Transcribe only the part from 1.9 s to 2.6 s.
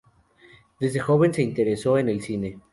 en el cine.